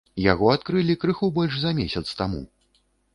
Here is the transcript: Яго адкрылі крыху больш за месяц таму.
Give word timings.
Яго 0.31 0.47
адкрылі 0.53 0.95
крыху 1.03 1.29
больш 1.35 1.59
за 1.65 1.73
месяц 1.81 2.03
таму. 2.23 2.41